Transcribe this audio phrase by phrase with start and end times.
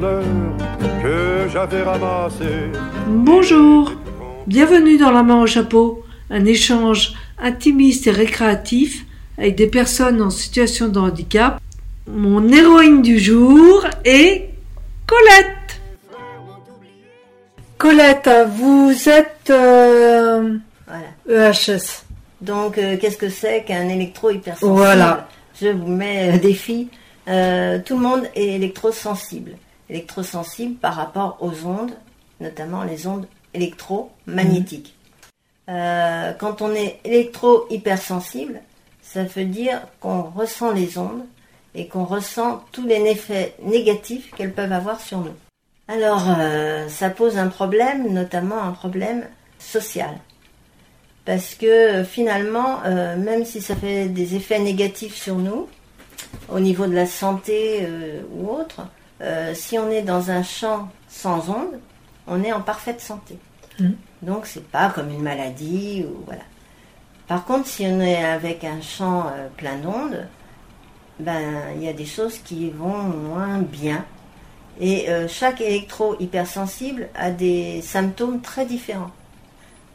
[0.00, 0.24] bonheur
[1.02, 2.70] que j'avais ramassé.
[3.06, 3.92] Bonjour,
[4.46, 9.04] bienvenue dans La main au chapeau, un échange intimiste et récréatif
[9.38, 11.60] avec des personnes en situation de handicap.
[12.08, 14.50] Mon héroïne du jour est
[15.06, 15.80] Colette.
[17.78, 20.56] Colette, vous êtes euh,
[20.88, 21.50] Voilà.
[21.52, 22.04] EHS.
[22.40, 25.28] Donc, euh, qu'est-ce que c'est qu'un électro hypersensible Voilà.
[25.60, 26.88] Je vous mets euh, défi.
[27.28, 29.52] Euh, tout le monde est électrosensible.
[29.90, 31.92] Électrosensible par rapport aux ondes,
[32.40, 34.94] notamment les ondes électromagnétiques.
[35.68, 38.60] Euh, quand on est électro-hypersensible,
[39.02, 41.24] ça veut dire qu'on ressent les ondes
[41.74, 45.34] et qu'on ressent tous les effets négatifs qu'elles peuvent avoir sur nous.
[45.86, 49.26] Alors, euh, ça pose un problème, notamment un problème
[49.58, 50.14] social.
[51.24, 55.68] Parce que finalement, euh, même si ça fait des effets négatifs sur nous,
[56.48, 58.86] au niveau de la santé euh, ou autre,
[59.24, 61.80] euh, si on est dans un champ sans ondes,
[62.26, 63.38] on est en parfaite santé.
[63.80, 63.96] Mhm.
[64.22, 66.42] Donc c'est pas comme une maladie ou voilà.
[67.26, 70.26] Par contre, si on est avec un champ euh, plein d'ondes,
[71.18, 71.40] ben
[71.76, 74.04] il y a des choses qui vont moins bien.
[74.80, 79.12] Et euh, chaque électro-hypersensible a des symptômes très différents.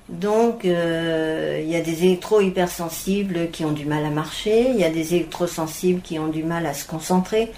[0.07, 4.83] Donc, euh, il y a des électro-hypersensibles qui ont du mal à marcher, il y
[4.83, 7.51] a des électrosensibles qui ont du mal à se concentrer,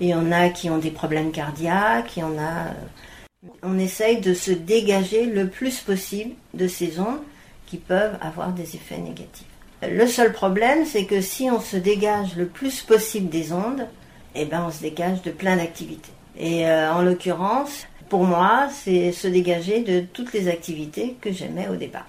[0.00, 2.68] il y en a qui ont des problèmes cardiaques, il y en a...
[2.68, 7.20] euh, On essaye de se dégager le plus possible de ces ondes
[7.66, 9.46] qui peuvent avoir des effets négatifs.
[9.82, 13.86] Le seul problème, c'est que si on se dégage le plus possible des ondes,
[14.34, 16.10] eh ben on se dégage de plein d'activités.
[16.38, 21.68] Et euh, en l'occurrence, pour moi, c'est se dégager de toutes les activités que j'aimais
[21.68, 22.06] au départ.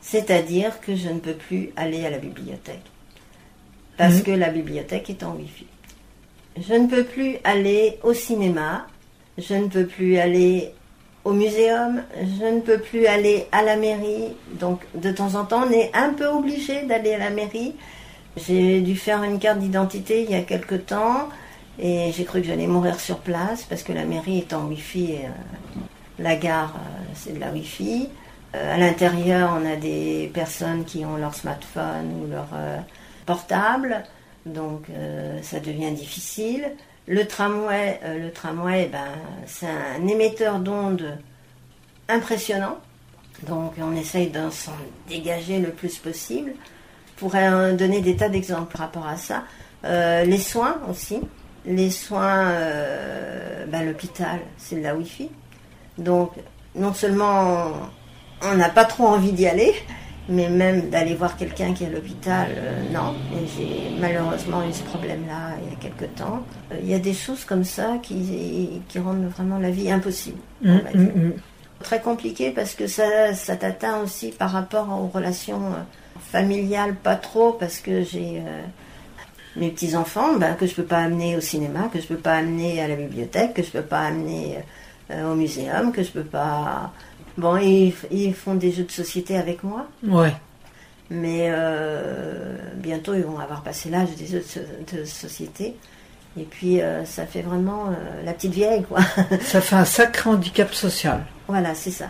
[0.00, 2.84] C'est-à-dire que je ne peux plus aller à la bibliothèque.
[3.96, 4.22] Parce Mhm.
[4.22, 5.66] que la bibliothèque est en Wi-Fi.
[6.56, 8.86] Je ne peux plus aller au cinéma.
[9.38, 10.72] Je ne peux plus aller
[11.24, 12.02] au muséum.
[12.16, 14.28] Je ne peux plus aller à la mairie.
[14.60, 17.74] Donc, de temps en temps, on est un peu obligé d'aller à la mairie.
[18.36, 21.28] J'ai dû faire une carte d'identité il y a quelque temps.
[21.78, 25.16] Et j'ai cru que j'allais mourir sur place parce que la mairie est en Wi-Fi
[25.24, 25.28] euh,
[26.20, 28.08] la gare, euh, c'est de la Wi-Fi.
[28.54, 32.46] Euh, à l'intérieur, on a des personnes qui ont leur smartphone ou leur
[33.26, 34.04] portable,
[34.46, 36.72] donc euh, ça devient difficile.
[37.06, 39.12] Le tramway, euh, le tramway, ben,
[39.46, 41.18] c'est un émetteur d'ondes
[42.08, 42.78] impressionnant,
[43.46, 44.72] donc on essaye de s'en
[45.08, 46.52] dégager le plus possible.
[47.16, 49.44] Pourrais euh, donner des tas d'exemples par rapport à ça.
[49.84, 51.20] Euh, les soins aussi.
[51.66, 55.30] Les soins, euh, ben, l'hôpital, c'est de la Wi-Fi.
[55.96, 56.32] Donc,
[56.74, 57.72] non seulement
[58.42, 59.74] on n'a pas trop envie d'y aller,
[60.28, 63.14] mais même d'aller voir quelqu'un qui est à l'hôpital, euh, non.
[63.34, 66.42] Et j'ai malheureusement eu ce problème-là il y a quelque temps.
[66.72, 70.38] Euh, Il y a des choses comme ça qui, qui rendent vraiment la vie impossible.
[70.62, 71.32] Mm, mm, mm.
[71.82, 75.82] Très compliqué parce que ça, ça t'atteint aussi par rapport aux relations euh,
[76.18, 78.62] familiales, pas trop, parce que j'ai euh,
[79.56, 82.80] mes petits-enfants ben, que je peux pas amener au cinéma, que je peux pas amener
[82.80, 84.58] à la bibliothèque, que je peux pas amener
[85.10, 86.90] au muséum, que je peux pas...
[87.36, 90.32] Bon, ils, ils font des jeux de société avec moi, Ouais.
[91.10, 95.74] mais euh, bientôt ils vont avoir passé l'âge des jeux de, so- de société.
[96.38, 98.98] Et puis euh, ça fait vraiment euh, la petite vieille, quoi.
[99.42, 101.24] Ça fait un sacré handicap social.
[101.46, 102.06] Voilà, c'est ça.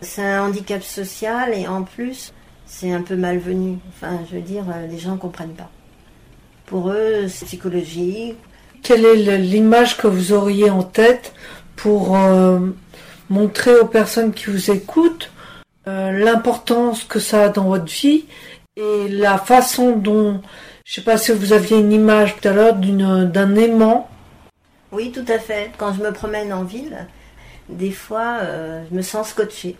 [0.00, 2.32] C'est un handicap social et en plus,
[2.66, 3.78] c'est un peu malvenu.
[3.88, 5.70] Enfin, je veux dire, les gens ne comprennent pas.
[6.66, 8.36] Pour eux, c'est psychologique.
[8.82, 11.32] Quelle est l'image que vous auriez en tête
[11.74, 12.14] pour
[13.30, 15.30] montrer aux personnes qui vous écoutent
[15.86, 18.26] euh, l'importance que ça a dans votre vie
[18.76, 20.42] et la façon dont,
[20.84, 24.08] je sais pas si vous aviez une image tout à l'heure d'un aimant.
[24.92, 25.72] Oui, tout à fait.
[25.78, 27.06] Quand je me promène en ville,
[27.68, 29.76] des fois, euh, je me sens scotché.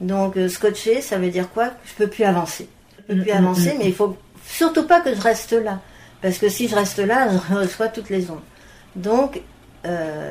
[0.00, 1.70] Donc, euh, scotché, ça veut dire quoi?
[1.84, 2.68] Je peux plus avancer.
[2.98, 3.78] Je peux plus Mm, mm, avancer, mm.
[3.78, 4.16] mais il faut
[4.46, 5.80] surtout pas que je reste là.
[6.22, 8.40] Parce que si je reste là, je reçois toutes les ondes.
[8.96, 9.40] Donc,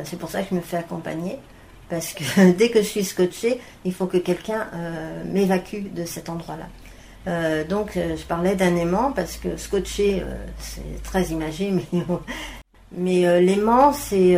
[0.04, 1.40] c'est pour ça que je me fais accompagner.
[1.90, 6.30] Parce que dès que je suis scotché, il faut que quelqu'un euh, m'évacue de cet
[6.30, 6.68] endroit-là.
[7.28, 10.24] Euh, donc, euh, je parlais d'un aimant parce que scotché,
[10.60, 11.74] c'est très imagé,
[12.92, 14.38] mais, l'aimant, c'est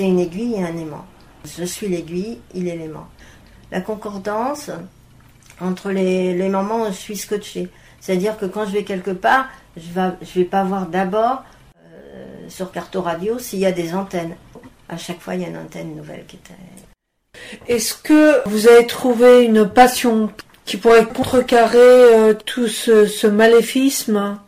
[0.00, 1.04] une aiguille et un aimant.
[1.44, 3.06] Je suis l'aiguille, il est l'aimant.
[3.70, 4.70] La concordance
[5.60, 7.68] entre les, les moments où je suis scotché.
[8.00, 11.42] C'est-à-dire que quand je vais quelque part, je vais, je vais pas voir d'abord
[12.48, 14.36] sur Carto Radio s'il y a des antennes.
[14.88, 16.54] À chaque fois, il y a une antenne nouvelle qui était.
[17.68, 20.30] Est-ce que vous avez trouvé une passion
[20.64, 24.38] qui pourrait contrecarrer euh, tout ce, ce maléfisme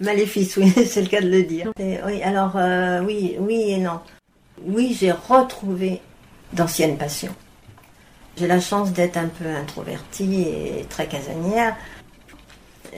[0.00, 1.70] Maléfice, oui, c'est le cas de le dire.
[1.78, 4.00] Et oui, alors, euh, oui, oui et non.
[4.66, 6.00] oui, j'ai retrouvé
[6.52, 7.34] d'anciennes passions.
[8.36, 11.76] J'ai la chance d'être un peu introvertie et très casanière.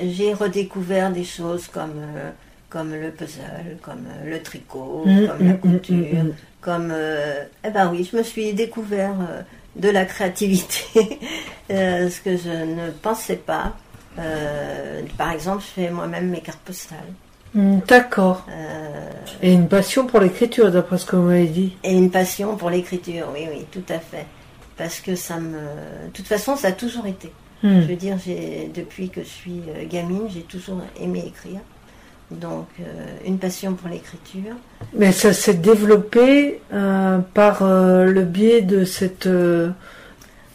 [0.01, 2.31] J'ai redécouvert des choses comme, euh,
[2.69, 6.25] comme le puzzle, comme le tricot, Mm, comme la mm, mm, couture.
[6.65, 6.91] Comme...
[6.93, 9.43] euh, eh ben oui, je me suis découvert euh,
[9.77, 11.19] de la créativité,
[11.71, 13.75] euh, ce que je ne pensais pas.
[15.19, 16.99] Par exemple, je fais moi-même mes cartes postales.
[17.53, 18.47] Hmm, D'accord.
[19.43, 21.77] Et une passion pour l'écriture, d'après ce que vous m'avez dit.
[21.83, 24.27] et une passion pour l'écriture, oui, oui, tout à fait.
[24.77, 25.59] Parce que ça me...
[25.59, 27.33] De toute façon, ça a toujours été.
[27.65, 27.81] Hmm.
[27.81, 28.17] Je veux dire,
[28.73, 31.61] depuis que je suis gamine, j'ai toujours aimé écrire.
[32.31, 32.85] Donc, euh,
[33.27, 34.55] une passion pour l'écriture.
[34.95, 39.75] Mais ça s'est développé euh, par euh, le biais de cette de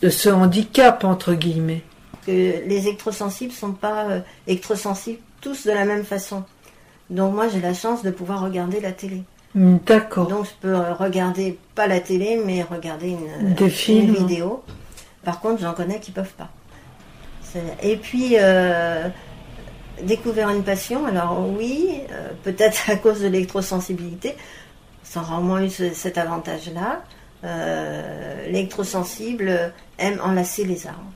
[0.09, 1.83] ce handicap entre guillemets.
[2.25, 4.07] Que les électrosensibles sont pas
[4.47, 6.43] électrosensibles tous de la même façon.
[7.09, 9.23] Donc, moi, j'ai la chance de pouvoir regarder la télé.
[9.55, 10.27] D'accord.
[10.27, 14.13] Donc, je peux regarder, pas la télé, mais regarder une, Des une films.
[14.15, 14.63] vidéo.
[15.23, 16.49] Par contre, j'en connais qui peuvent pas.
[17.81, 18.35] Et puis,
[20.03, 24.35] découvert une passion, alors oui, euh, peut-être à cause de l'électrosensibilité,
[25.03, 27.03] ça aura au moins eu ce- cet avantage-là.
[27.43, 31.11] Euh, L'électrosensible aime enlacer les arbres.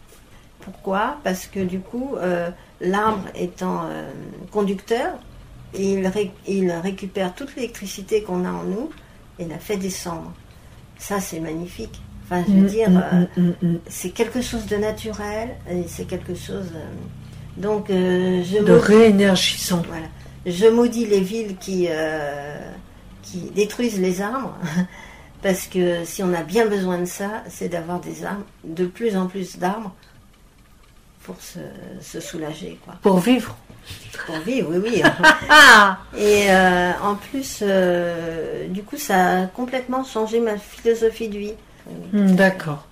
[0.62, 1.18] Pourquoi?
[1.24, 2.50] Parce que du coup, euh,
[2.80, 3.82] l'arbre étant
[4.52, 5.10] conducteur,
[5.78, 8.90] il, ré- il récupère toute l'électricité qu'on a en nous
[9.40, 10.32] et la fait descendre.
[10.98, 12.02] Ça, c'est magnifique.
[12.24, 12.90] Enfin, je veux Hmm, dire,
[13.36, 13.76] hmm, hmm.
[13.90, 16.72] c'est quelque chose de naturel et c'est quelque chose.
[17.58, 19.84] Donc, euh, je De maudis, réénergisant.
[19.88, 20.08] voilà,
[20.46, 22.58] je maudis les villes qui euh,
[23.22, 24.56] qui détruisent les arbres
[25.42, 29.16] parce que si on a bien besoin de ça, c'est d'avoir des arbres, de plus
[29.18, 29.94] en plus d'arbres
[31.24, 31.60] pour se,
[32.02, 32.96] se soulager, quoi.
[33.02, 33.56] Pour vivre.
[34.26, 35.04] Pour vivre, oui, oui.
[35.50, 41.38] Ah Et euh, en plus, euh, du coup, ça a complètement changé ma philosophie de
[41.38, 41.54] vie.
[42.12, 42.88] Hmm, D'accord.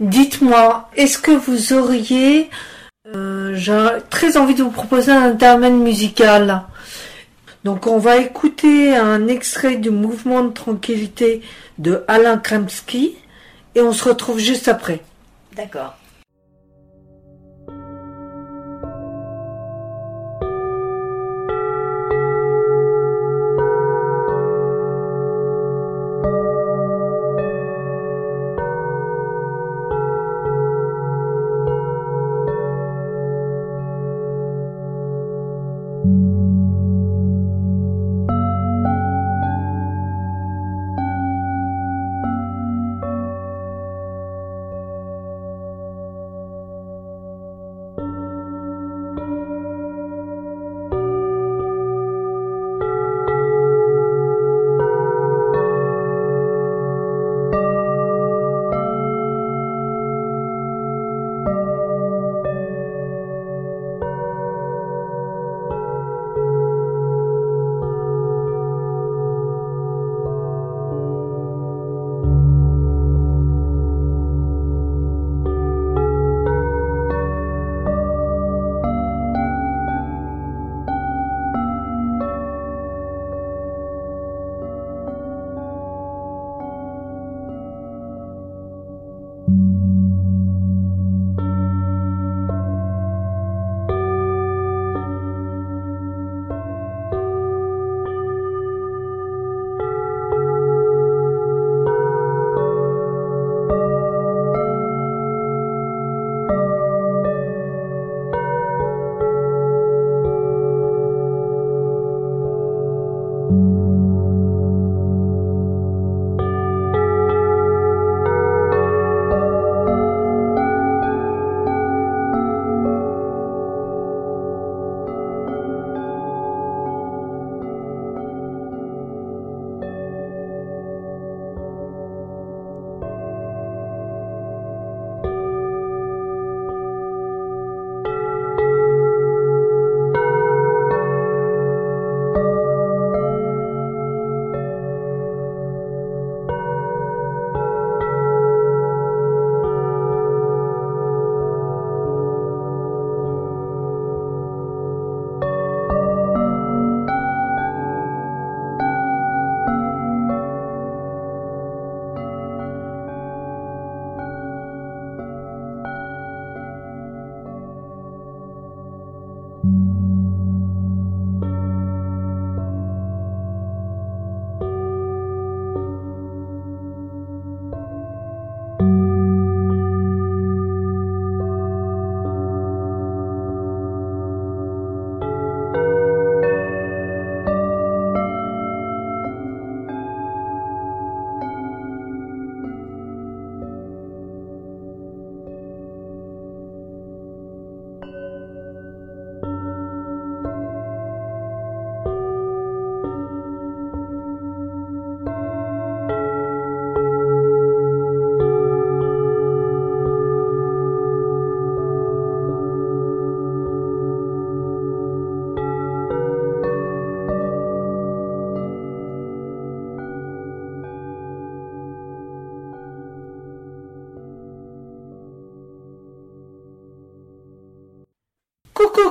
[0.00, 2.50] Dites-moi, est-ce que vous auriez
[3.58, 6.62] j'ai très envie de vous proposer un intermède musical.
[7.64, 11.42] Donc on va écouter un extrait du mouvement de tranquillité
[11.78, 13.16] de Alain Kremski
[13.74, 15.00] et on se retrouve juste après.
[15.54, 15.96] D'accord.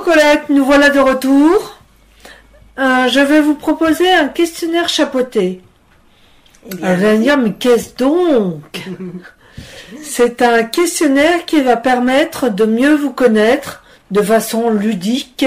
[0.08, 1.78] Colette, nous voilà de retour.
[2.78, 5.60] Euh, je vais vous proposer un questionnaire chapeauté.
[6.64, 8.88] Bien, allez me dire, mais qu'est-ce donc
[10.02, 15.44] C'est un questionnaire qui va permettre de mieux vous connaître de façon ludique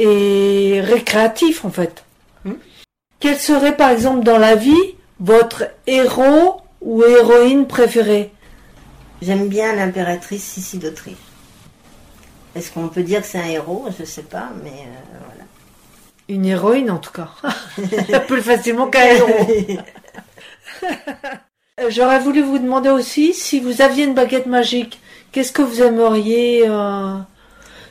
[0.00, 2.02] et récréatif en fait.
[2.44, 2.54] Hmm.
[3.20, 8.32] Quel serait par exemple dans la vie votre héros ou héroïne préféré
[9.22, 11.25] J'aime bien l'impératrice Sissi d'Autriche.
[12.56, 13.86] Est-ce qu'on peut dire que c'est un héros?
[13.98, 15.44] Je sais pas, mais euh, voilà.
[16.28, 17.28] Une héroïne en tout cas.
[18.26, 19.46] Plus facilement qu'un héros.
[21.90, 24.98] J'aurais voulu vous demander aussi si vous aviez une baguette magique,
[25.30, 27.18] qu'est-ce que vous aimeriez euh,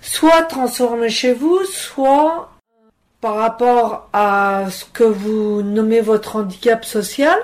[0.01, 2.89] soit transformer chez vous, soit euh,
[3.22, 7.38] par rapport à ce que vous nommez votre handicap social,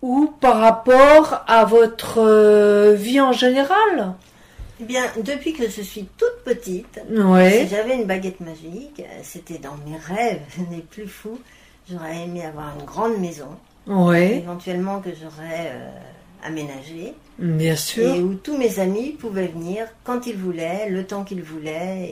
[0.00, 4.14] ou par rapport à votre euh, vie en général?
[4.80, 9.58] Eh bien, depuis que je suis toute petite, si j'avais une baguette magique, euh, c'était
[9.58, 11.38] dans mes rêves les plus fous.
[11.90, 13.48] J'aurais aimé avoir une grande maison,
[13.86, 15.90] Ouais, éventuellement que j'aurais euh,
[16.44, 21.44] aménagée, bien et où tous mes amis pouvaient venir quand ils voulaient, le temps qu'ils
[21.44, 22.10] voulaient,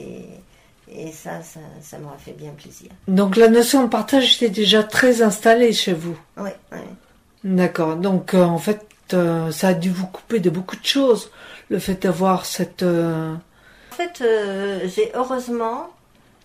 [0.89, 2.87] et, et ça, ça, ça m'aurait fait bien plaisir.
[3.09, 6.17] Donc la notion de partage était déjà très installée chez vous.
[6.37, 6.77] Oui, oui.
[7.43, 7.97] D'accord.
[7.97, 11.29] Donc euh, en fait, euh, ça a dû vous couper de beaucoup de choses,
[11.69, 12.83] le fait d'avoir cette.
[12.83, 13.33] euh,
[13.91, 15.89] En fait, euh, j'ai heureusement,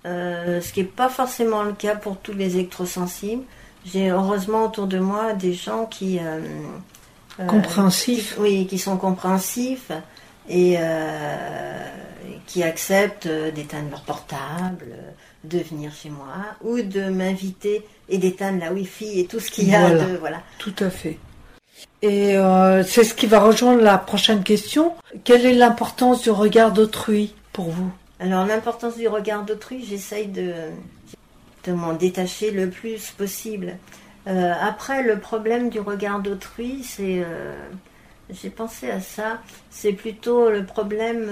[0.07, 3.43] euh, ce qui n'est pas forcément le cas pour tous les électrosensibles,
[3.85, 6.19] j'ai heureusement autour de moi des gens qui...
[7.47, 8.35] Compréhensifs.
[8.35, 9.91] qui- oui, qui sont compréhensifs
[10.49, 10.77] et
[12.47, 14.87] qui acceptent d'éteindre leur portable,
[15.45, 19.69] de venir chez moi ou de m'inviter et d'éteindre la Wi-Fi et tout ce qu'il
[19.71, 20.05] y a Voilà.
[20.05, 20.17] de...
[20.17, 20.41] Voilà.
[20.59, 21.19] Tout à fait.
[22.03, 24.95] Et euh, c'est ce qui va rejoindre la prochaine question.
[25.25, 27.91] Quelle est l'importance du regard d'autrui pour vous?
[28.19, 30.53] Alors l'importance du regard d'autrui, j'essaye de,
[31.65, 33.77] de m'en détacher le plus possible.
[34.27, 37.55] Euh, après, le problème du regard d'autrui, c'est, euh,
[38.31, 39.39] j'ai pensé à ça,
[39.71, 41.29] c'est plutôt le problème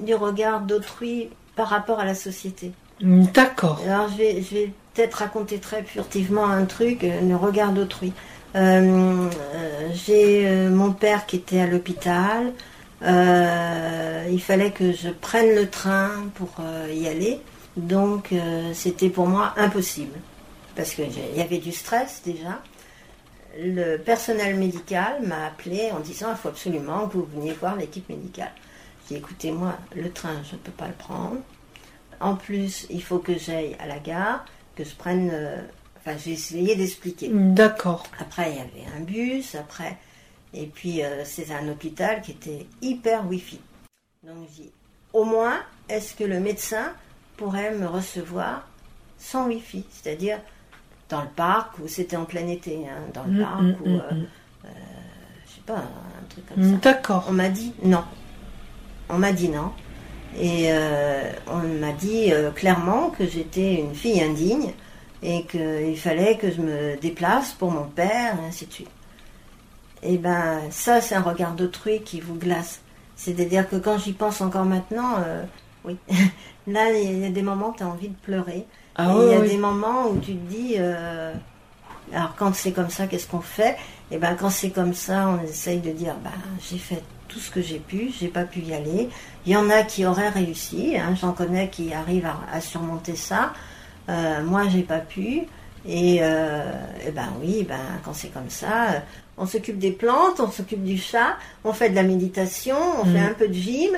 [0.00, 2.72] du regard d'autrui par rapport à la société.
[3.00, 3.80] D'accord.
[3.86, 8.12] Alors je vais, je vais peut-être raconter très furtivement un truc, le regard d'autrui.
[8.54, 12.52] Euh, euh, J'ai euh, mon père qui était à l'hôpital.
[13.02, 16.50] Il fallait que je prenne le train pour
[16.92, 17.40] y aller.
[17.76, 18.34] Donc
[18.74, 20.18] c'était pour moi impossible.
[20.74, 22.60] Parce qu'il y avait du stress déjà.
[23.58, 28.08] Le personnel médical m'a appelé en disant il faut absolument que vous veniez voir l'équipe
[28.08, 28.52] médicale.
[29.08, 31.38] J'ai dit écoutez moi le train je ne peux pas le prendre.
[32.20, 34.44] En plus, il faut que j'aille à la gare,
[34.76, 35.32] que je prenne.
[36.08, 37.28] Euh, Enfin, j'ai essayé d'expliquer.
[37.32, 38.04] D'accord.
[38.20, 39.96] Après, il y avait un bus, après.
[40.54, 43.60] Et puis, euh, c'est un hôpital qui était hyper Wi-Fi.
[44.24, 44.70] Donc, je dis
[45.12, 46.92] au moins, est-ce que le médecin
[47.36, 48.66] pourrait me recevoir
[49.18, 49.84] sans Wi-Fi?
[49.90, 50.38] C'est-à-dire
[51.08, 53.88] dans le parc, où c'était en plein été, hein, dans le Mm, parc, mm, ou.
[53.88, 54.26] mm, euh, mm.
[55.46, 56.76] je sais pas, un truc comme ça.
[56.92, 57.26] D'accord.
[57.28, 58.04] On m'a dit non.
[59.08, 59.72] On m'a dit non.
[60.38, 64.72] Et euh, on m'a dit euh, clairement que j'étais une fille indigne
[65.22, 68.90] et qu'il fallait que je me déplace pour mon père, et ainsi de suite.
[70.02, 72.80] Et ben ça, c'est un regard d'autrui qui vous glace.
[73.16, 75.42] C'est-à-dire que quand j'y pense encore maintenant, euh,
[75.84, 75.96] oui,
[76.66, 78.64] là, il y a des moments où tu as envie de pleurer.
[78.94, 79.48] Ah oui, il y a oui.
[79.48, 81.32] des moments où tu te dis, euh,
[82.12, 83.76] alors quand c'est comme ça, qu'est-ce qu'on fait?
[84.10, 87.50] Et ben quand c'est comme ça, on essaye de dire, ben j'ai fait tout ce
[87.50, 89.08] que j'ai pu, j'ai pas pu y aller.
[89.46, 93.16] Il y en a qui auraient réussi, hein, j'en connais qui arrivent à, à surmonter
[93.16, 93.52] ça.
[94.08, 95.42] Euh, moi, j'ai pas pu.
[95.86, 96.62] Et, euh,
[97.06, 98.98] eh ben oui, ben quand c'est comme ça, euh,
[99.36, 103.12] on s'occupe des plantes, on s'occupe du chat, on fait de la méditation, on Mm.
[103.12, 103.90] fait un peu de gym,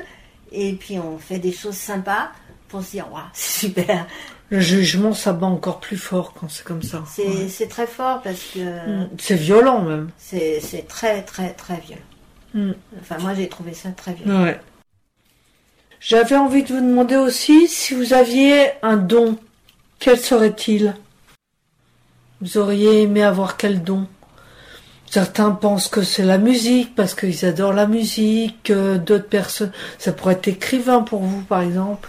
[0.53, 2.31] et puis on fait des choses sympas
[2.69, 4.07] pour se dire, waouh, c'est super.
[4.51, 7.03] Le jugement, ça bat encore plus fort quand c'est comme ça.
[7.09, 7.27] C'est
[7.63, 7.67] Ouais.
[7.69, 8.59] très fort parce que
[9.05, 9.09] Mm.
[9.19, 10.11] C'est violent même.
[10.19, 12.03] c'est c'est très très très violent.
[12.55, 12.73] Mm.
[13.01, 14.43] Enfin moi j'ai trouvé ça très violent.
[14.45, 14.61] Ouais.
[16.01, 19.37] J'avais envie de vous demander aussi si vous aviez un don,
[20.01, 20.97] quel serait-il?
[22.41, 24.09] Vous auriez aimé avoir quel don?
[25.11, 30.13] Certains pensent que c'est la musique parce qu'ils adorent la musique, euh, d'autres personnes, ça
[30.13, 32.09] pourrait être écrivain pour vous par exemple.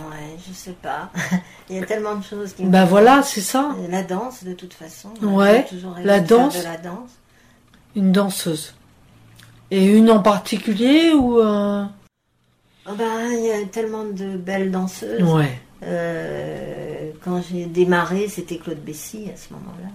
[0.00, 1.10] Ouais, je sais pas.
[1.70, 4.74] Il y a tellement de choses qui Ben voilà, c'est ça, La danse de toute
[4.74, 5.10] façon.
[5.22, 5.66] Ouais,
[6.02, 6.58] la danse.
[6.58, 7.10] De la danse.
[7.94, 8.74] une danseuse.
[9.70, 11.84] Et une en particulier ou euh...
[12.86, 15.22] Oh ben, il y a tellement de belles danseuses.
[15.22, 15.60] Ouais.
[15.84, 19.88] Euh, quand j'ai démarré, c'était Claude Bessy à ce moment-là.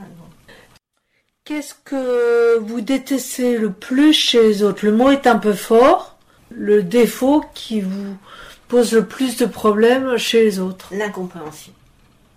[1.46, 4.86] Qu'est-ce que vous détestez le plus chez les autres?
[4.86, 6.18] Le mot est un peu fort.
[6.52, 8.16] Le défaut qui vous
[8.68, 10.90] pose le plus de problèmes chez les autres?
[10.94, 11.74] L'incompréhension.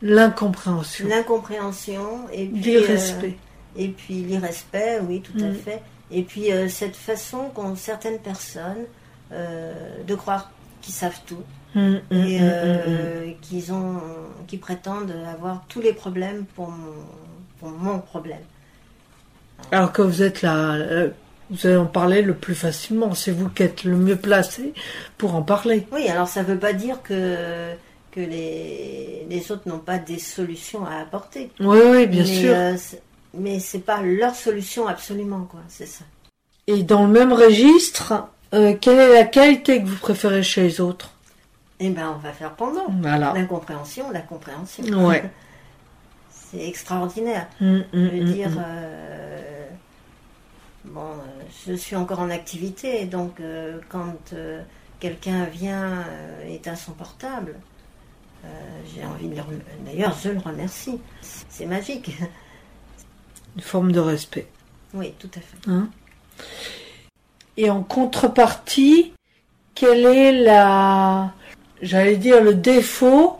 [0.00, 1.06] L'incompréhension.
[1.08, 3.26] L'incompréhension et puis L'irrespect.
[3.28, 5.54] euh, et puis l'irrespect, oui, tout à Mm.
[5.54, 5.82] fait.
[6.10, 8.84] Et puis euh, cette façon qu'ont certaines personnes
[9.32, 9.72] euh,
[10.06, 10.50] de croire
[10.82, 11.42] qu'ils savent tout
[11.74, 12.48] Hum, hum, et hum.
[12.52, 13.98] euh, qu'ils ont,
[14.46, 16.92] qui prétendent avoir tous les problèmes pour mon,
[17.58, 18.42] pour mon problème.
[19.70, 21.08] Alors que vous êtes là, euh,
[21.50, 23.14] vous allez en parler le plus facilement.
[23.14, 24.74] C'est vous qui êtes le mieux placé
[25.16, 25.86] pour en parler.
[25.92, 27.72] Oui, alors ça ne veut pas dire que
[28.10, 31.50] que les, les autres n'ont pas des solutions à apporter.
[31.60, 32.52] Oui, oui, bien mais, sûr.
[32.54, 32.74] euh,
[33.32, 35.60] mais c'est pas leur solution absolument, quoi.
[35.68, 36.04] C'est ça.
[36.66, 40.80] Et dans le même registre, euh, quelle est la qualité que vous préférez chez les
[40.80, 41.10] autres
[41.80, 42.86] Eh ben, on va faire pendant.
[43.00, 43.32] Voilà.
[43.34, 44.84] L'incompréhension, la compréhension.
[45.06, 45.24] Ouais.
[46.30, 47.48] C'est extraordinaire.
[47.62, 49.68] Hum, hum, Je veux hum, dire, euh,
[50.84, 54.34] bon, euh, je suis encore en activité, donc euh, quand
[55.00, 56.04] quelqu'un vient
[56.46, 57.56] et est à son portable,
[58.94, 59.42] j'ai envie de le
[59.86, 61.00] D'ailleurs, je le remercie.
[61.48, 62.10] C'est magique.
[63.56, 64.48] Une forme de respect.
[64.94, 65.70] Oui, tout à fait.
[65.70, 65.88] Hein?
[67.56, 69.12] Et en contrepartie,
[69.74, 71.32] quel est la,
[71.82, 73.38] j'allais dire le défaut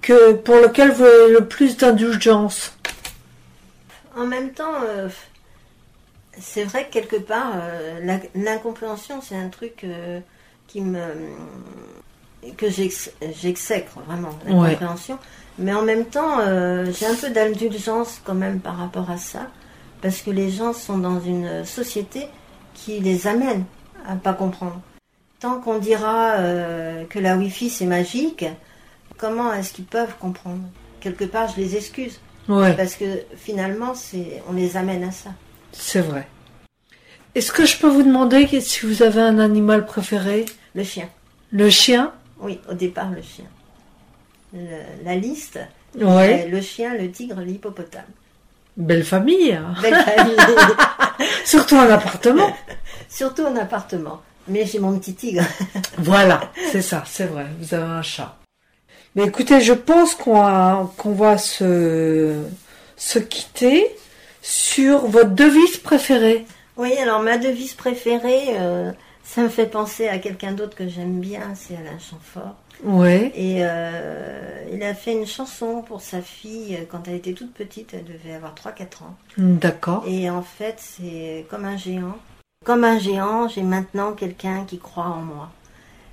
[0.00, 2.76] que pour lequel vous avez le plus d'indulgence?
[4.16, 5.08] En même temps, euh,
[6.38, 10.20] c'est vrai que quelque part, euh, l'incompréhension, c'est un truc euh,
[10.66, 11.00] qui me
[12.58, 14.52] que j'ex- j'exècre vraiment Ouais.
[14.52, 15.18] l'incompréhension.
[15.58, 16.40] Mais en même temps,
[16.92, 19.46] j'ai un peu d'indulgence quand même par rapport à ça,
[20.02, 22.26] parce que les gens sont dans une société
[22.74, 23.64] qui les amène
[24.06, 24.80] à pas comprendre.
[25.40, 28.44] Tant qu'on dira euh, que la Wi-Fi c'est magique,
[29.16, 30.62] comment est-ce qu'ils peuvent comprendre?
[31.00, 32.18] Quelque part, je les excuse.
[32.48, 33.04] Ouais, Parce que
[33.36, 35.30] finalement, c'est, on les amène à ça.
[35.72, 36.26] c'est vrai.
[37.34, 40.44] Est-ce que je peux vous demander si vous avez un animal préféré?
[40.74, 41.08] Le chien.
[41.50, 42.12] Le chien?
[42.40, 43.46] Oui, au départ, le chien.
[44.52, 45.58] Le- la liste,
[45.96, 46.42] Ouais.
[46.44, 48.04] c'est le chien, le tigre, l'hippopotame.
[48.76, 49.52] Belle famille.
[49.52, 49.74] hein.
[49.82, 50.36] Belle famille.
[51.44, 52.50] Surtout un appartement.
[53.08, 54.20] Surtout en appartement.
[54.48, 55.44] Mais j'ai mon petit tigre.
[55.98, 57.46] Voilà, c'est ça, c'est vrai.
[57.60, 58.36] Vous avez un chat.
[59.14, 62.34] Mais écoutez, je pense qu'on va, qu'on va se,
[62.96, 63.88] se quitter
[64.42, 66.44] sur votre devise préférée.
[66.76, 68.90] Oui, alors ma devise préférée, euh,
[69.22, 72.56] ça me fait penser à quelqu'un d'autre que j'aime bien, c'est Alain Chamfort.
[72.82, 73.32] Ouais.
[73.34, 77.54] Et euh, il a fait une chanson pour sa fille euh, quand elle était toute
[77.54, 79.16] petite, elle devait avoir 3-4 ans.
[79.38, 80.04] D'accord.
[80.06, 82.16] Et en fait, c'est comme un géant.
[82.64, 85.50] Comme un géant, j'ai maintenant quelqu'un qui croit en moi.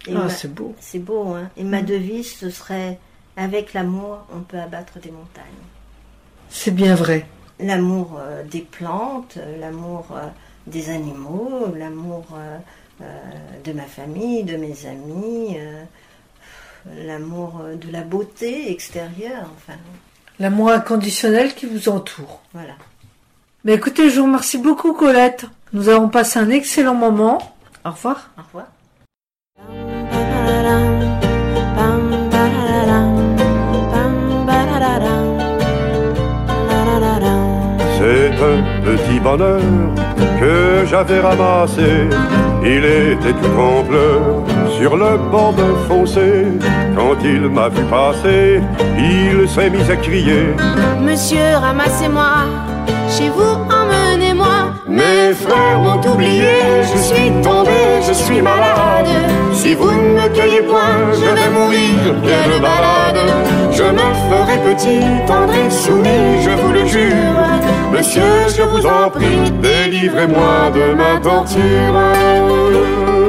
[0.07, 0.73] Et Ah, c'est beau.
[0.79, 1.49] c'est beau, hein.
[1.57, 2.99] Et ma devise, ce serait
[3.37, 5.43] avec l'amour, on peut abattre des montagnes.
[6.49, 7.25] C'est bien vrai.
[7.59, 10.27] L'amour euh, des plantes, l'amour euh,
[10.67, 12.25] des animaux, l'amour
[13.65, 15.57] de ma famille, de mes amis,
[17.05, 19.77] l'amour de la beauté extérieure, enfin,
[20.39, 22.41] L'amour inconditionnel qui vous entoure.
[22.53, 22.73] voilà.
[23.63, 25.45] Mais écoutez, je vous remercie beaucoup, Colette.
[25.71, 27.55] Nous avons passé un excellent moment.
[27.85, 28.31] Au revoir.
[28.37, 28.67] Au revoir.
[38.83, 39.61] Petit bonheur
[40.39, 42.07] que j'avais ramassé.
[42.63, 44.43] Il était tout en pleurs
[44.77, 46.45] sur le bord d'un fossé.
[46.95, 48.61] Quand il m'a vu passer,
[48.97, 50.55] il s'est mis à crier.
[51.01, 52.45] Monsieur, ramassez-moi,
[53.09, 54.73] chez vous, emmenez-moi.
[54.87, 59.07] Mes frères m'ont oublié, je suis tombé, je suis malade.
[59.53, 62.15] Si vous ne me cueillez point, je vais mourir.
[62.23, 63.21] Quelle balade,
[63.71, 67.60] Je me ferai petit, tendre et soumis, je vous le jure.
[67.91, 73.20] Monsieur, je vous en prie, délivrez-moi de ma torture.